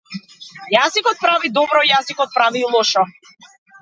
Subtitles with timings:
[0.75, 3.05] Јазикот прави добро, јазикот прави и лошо.